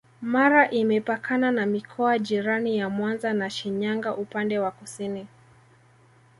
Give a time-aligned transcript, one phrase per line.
[0.21, 5.27] Mara imepakana na mikoa jirani ya Mwanza na Shinyanga upande wa kusini